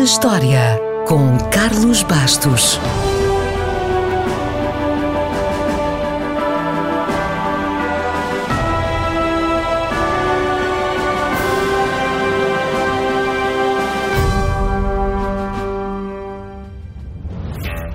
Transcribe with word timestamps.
na 0.00 0.04
História, 0.04 0.80
com 1.06 1.36
Carlos 1.50 2.02
Bastos. 2.02 2.80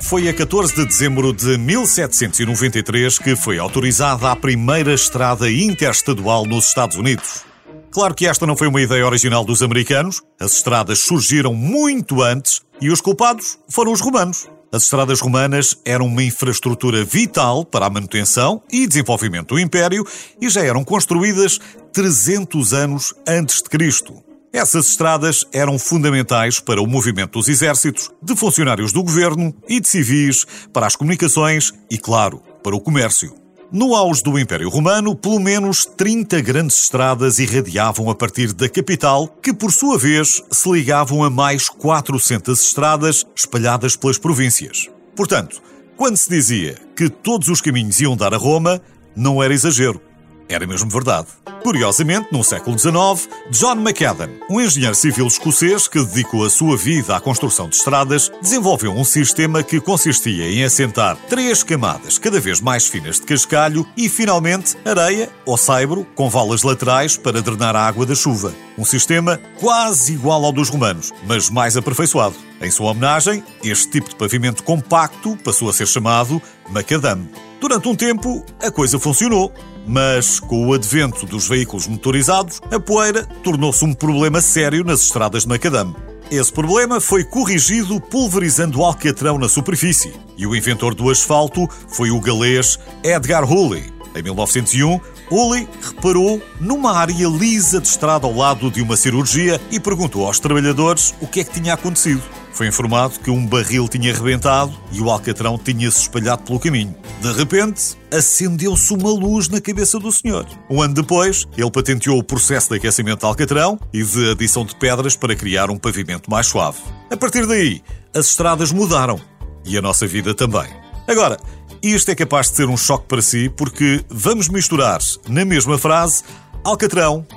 Foi 0.03 0.29
a 0.29 0.33
14 0.33 0.75
de 0.75 0.85
dezembro 0.85 1.33
de 1.33 1.57
1793 1.57 3.17
que 3.17 3.35
foi 3.35 3.57
autorizada 3.57 4.31
a 4.31 4.35
primeira 4.35 4.93
estrada 4.93 5.49
interestadual 5.49 6.45
nos 6.45 6.67
Estados 6.67 6.97
Unidos. 6.97 7.54
Claro 7.95 8.13
que 8.13 8.27
esta 8.27 8.45
não 8.45 8.57
foi 8.57 8.67
uma 8.67 8.81
ideia 8.81 9.05
original 9.05 9.45
dos 9.45 9.63
americanos, 9.63 10.21
as 10.37 10.51
estradas 10.51 10.99
surgiram 10.99 11.53
muito 11.53 12.21
antes 12.21 12.59
e 12.81 12.89
os 12.89 12.99
culpados 12.99 13.57
foram 13.69 13.93
os 13.93 14.01
romanos. 14.01 14.49
As 14.69 14.83
estradas 14.83 15.21
romanas 15.21 15.79
eram 15.85 16.07
uma 16.07 16.21
infraestrutura 16.21 17.05
vital 17.05 17.63
para 17.63 17.85
a 17.85 17.89
manutenção 17.89 18.61
e 18.69 18.85
desenvolvimento 18.85 19.55
do 19.55 19.59
Império 19.61 20.05
e 20.41 20.49
já 20.49 20.61
eram 20.61 20.83
construídas 20.83 21.57
300 21.93 22.73
anos 22.73 23.13
antes 23.25 23.61
de 23.63 23.69
Cristo. 23.69 24.21
Essas 24.51 24.89
estradas 24.89 25.45
eram 25.53 25.79
fundamentais 25.79 26.59
para 26.59 26.81
o 26.81 26.85
movimento 26.85 27.39
dos 27.39 27.47
exércitos, 27.47 28.11
de 28.21 28.35
funcionários 28.35 28.91
do 28.91 29.03
governo 29.03 29.55
e 29.69 29.79
de 29.79 29.87
civis, 29.87 30.45
para 30.73 30.85
as 30.85 30.97
comunicações 30.97 31.71
e, 31.89 31.97
claro, 31.97 32.41
para 32.61 32.75
o 32.75 32.81
comércio. 32.81 33.44
No 33.71 33.95
auge 33.95 34.21
do 34.21 34.37
Império 34.37 34.69
Romano, 34.69 35.15
pelo 35.15 35.39
menos 35.39 35.87
30 35.97 36.39
grandes 36.41 36.81
estradas 36.81 37.39
irradiavam 37.39 38.09
a 38.09 38.15
partir 38.15 38.53
da 38.53 38.69
capital, 38.69 39.27
que 39.27 39.53
por 39.53 39.71
sua 39.71 39.97
vez 39.97 40.41
se 40.51 40.71
ligavam 40.71 41.23
a 41.23 41.29
mais 41.29 41.67
400 41.67 42.61
estradas 42.61 43.25
espalhadas 43.35 43.95
pelas 43.95 44.19
províncias. 44.19 44.87
Portanto, 45.15 45.61
quando 45.97 46.17
se 46.17 46.29
dizia 46.29 46.75
que 46.95 47.09
todos 47.09 47.47
os 47.47 47.59
caminhos 47.59 47.99
iam 47.99 48.15
dar 48.15 48.33
a 48.33 48.37
Roma, 48.37 48.79
não 49.15 49.41
era 49.41 49.53
exagero. 49.53 49.99
Era 50.47 50.67
mesmo 50.67 50.89
verdade. 50.89 51.27
Curiosamente, 51.63 52.27
no 52.31 52.43
século 52.43 52.77
XIX, 52.77 53.27
John 53.49 53.77
McAdam, 53.77 54.29
um 54.47 54.61
engenheiro 54.61 54.93
civil 54.93 55.25
escocês 55.25 55.87
que 55.87 56.03
dedicou 56.03 56.45
a 56.45 56.49
sua 56.49 56.77
vida 56.77 57.15
à 57.15 57.19
construção 57.19 57.67
de 57.67 57.75
estradas, 57.75 58.31
desenvolveu 58.39 58.91
um 58.91 59.03
sistema 59.03 59.63
que 59.63 59.81
consistia 59.81 60.47
em 60.47 60.63
assentar 60.63 61.17
três 61.27 61.63
camadas 61.63 62.19
cada 62.19 62.39
vez 62.39 62.61
mais 62.61 62.87
finas 62.87 63.19
de 63.19 63.23
cascalho 63.23 63.87
e, 63.97 64.07
finalmente, 64.07 64.77
areia 64.85 65.29
ou 65.43 65.57
saibro 65.57 66.05
com 66.13 66.29
valas 66.29 66.61
laterais 66.61 67.17
para 67.17 67.41
drenar 67.41 67.75
a 67.75 67.87
água 67.87 68.05
da 68.05 68.13
chuva. 68.13 68.53
Um 68.77 68.85
sistema 68.85 69.39
quase 69.59 70.13
igual 70.13 70.45
ao 70.45 70.51
dos 70.51 70.69
romanos, 70.69 71.11
mas 71.25 71.49
mais 71.49 71.75
aperfeiçoado. 71.75 72.35
Em 72.61 72.69
sua 72.69 72.91
homenagem, 72.91 73.43
este 73.63 73.89
tipo 73.89 74.09
de 74.09 74.15
pavimento 74.15 74.63
compacto 74.63 75.35
passou 75.43 75.69
a 75.69 75.73
ser 75.73 75.87
chamado 75.87 76.39
macadam. 76.69 77.27
Durante 77.59 77.87
um 77.87 77.95
tempo, 77.95 78.45
a 78.61 78.69
coisa 78.69 78.99
funcionou, 78.99 79.51
mas 79.85 80.39
com 80.39 80.67
o 80.67 80.73
advento 80.73 81.25
dos 81.25 81.47
veículos 81.47 81.87
motorizados, 81.87 82.61
a 82.71 82.79
poeira 82.79 83.25
tornou-se 83.43 83.83
um 83.83 83.93
problema 83.93 84.41
sério 84.41 84.83
nas 84.83 85.01
estradas 85.01 85.43
de 85.43 85.49
macadam. 85.49 85.95
Esse 86.31 86.51
problema 86.51 86.99
foi 86.99 87.23
corrigido 87.23 88.01
pulverizando 88.01 88.83
alcatrão 88.83 89.37
na 89.37 89.47
superfície, 89.47 90.13
e 90.35 90.47
o 90.47 90.55
inventor 90.55 90.95
do 90.95 91.09
asfalto 91.09 91.69
foi 91.87 92.09
o 92.09 92.19
galês 92.19 92.79
Edgar 93.03 93.43
Hawley. 93.43 93.93
Em 94.15 94.23
1901, 94.23 94.99
Hawley 95.29 95.67
reparou 95.81 96.41
numa 96.59 96.97
área 96.97 97.27
lisa 97.27 97.79
de 97.79 97.87
estrada 97.87 98.25
ao 98.25 98.35
lado 98.35 98.71
de 98.71 98.81
uma 98.81 98.95
cirurgia 98.95 99.59
e 99.69 99.79
perguntou 99.79 100.25
aos 100.25 100.39
trabalhadores 100.39 101.13
o 101.21 101.27
que 101.27 101.41
é 101.41 101.43
que 101.43 101.59
tinha 101.59 101.73
acontecido. 101.73 102.23
Foi 102.55 102.67
informado 102.67 103.19
que 103.19 103.29
um 103.29 103.45
barril 103.45 103.85
tinha 103.89 104.13
rebentado 104.13 104.73
e 104.89 105.01
o 105.01 105.09
alcatrão 105.09 105.57
tinha-se 105.57 106.03
espalhado 106.03 106.43
pelo 106.43 106.57
caminho. 106.57 106.95
De 107.21 107.33
repente, 107.33 107.97
acendeu-se 108.09 108.93
uma 108.93 109.09
luz 109.09 109.49
na 109.49 109.59
cabeça 109.59 109.99
do 109.99 110.09
senhor. 110.09 110.47
Um 110.69 110.81
ano 110.81 110.93
depois, 110.93 111.45
ele 111.57 111.69
patenteou 111.69 112.17
o 112.17 112.23
processo 112.23 112.69
de 112.69 112.77
aquecimento 112.77 113.19
de 113.19 113.25
alcatrão 113.25 113.77
e 113.91 114.01
de 114.01 114.31
adição 114.31 114.63
de 114.63 114.73
pedras 114.73 115.17
para 115.17 115.35
criar 115.35 115.69
um 115.69 115.77
pavimento 115.77 116.31
mais 116.31 116.47
suave. 116.47 116.77
A 117.11 117.17
partir 117.17 117.45
daí, 117.45 117.83
as 118.13 118.27
estradas 118.27 118.71
mudaram 118.71 119.19
e 119.65 119.77
a 119.77 119.81
nossa 119.81 120.07
vida 120.07 120.33
também. 120.33 120.69
Agora, 121.09 121.37
isto 121.83 122.09
é 122.09 122.15
capaz 122.15 122.49
de 122.49 122.55
ser 122.55 122.69
um 122.69 122.77
choque 122.77 123.05
para 123.05 123.21
si 123.21 123.49
porque 123.49 124.01
vamos 124.09 124.47
misturar 124.47 125.01
na 125.27 125.43
mesma 125.43 125.77
frase 125.77 126.23
alcatrão, 126.63 127.27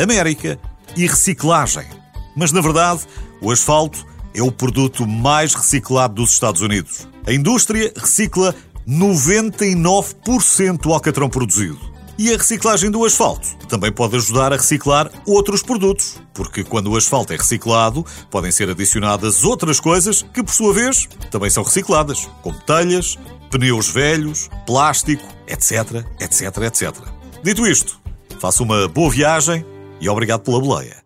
América 0.00 0.56
e 0.96 1.04
reciclagem. 1.04 1.86
Mas 2.36 2.52
na 2.52 2.60
verdade, 2.60 3.00
o 3.40 3.50
asfalto 3.50 4.11
é 4.34 4.42
o 4.42 4.52
produto 4.52 5.06
mais 5.06 5.54
reciclado 5.54 6.14
dos 6.14 6.32
Estados 6.32 6.60
Unidos. 6.60 7.06
A 7.26 7.32
indústria 7.32 7.92
recicla 7.96 8.54
99% 8.88 10.80
do 10.80 10.92
alcatrão 10.92 11.28
produzido. 11.28 11.92
E 12.18 12.32
a 12.32 12.36
reciclagem 12.36 12.90
do 12.90 13.04
asfalto 13.04 13.48
também 13.68 13.90
pode 13.90 14.16
ajudar 14.16 14.52
a 14.52 14.56
reciclar 14.56 15.10
outros 15.26 15.62
produtos, 15.62 16.20
porque 16.34 16.62
quando 16.62 16.90
o 16.90 16.96
asfalto 16.96 17.32
é 17.32 17.36
reciclado, 17.36 18.04
podem 18.30 18.52
ser 18.52 18.68
adicionadas 18.68 19.44
outras 19.44 19.80
coisas 19.80 20.22
que, 20.22 20.42
por 20.42 20.52
sua 20.52 20.74
vez, 20.74 21.08
também 21.30 21.48
são 21.48 21.62
recicladas, 21.62 22.28
como 22.42 22.58
telhas, 22.60 23.18
pneus 23.50 23.88
velhos, 23.88 24.50
plástico, 24.66 25.26
etc, 25.48 26.04
etc, 26.20 26.56
etc. 26.58 26.94
Dito 27.42 27.66
isto, 27.66 27.98
faça 28.38 28.62
uma 28.62 28.86
boa 28.88 29.10
viagem 29.10 29.64
e 30.00 30.08
obrigado 30.08 30.42
pela 30.42 30.60
boleia. 30.60 31.01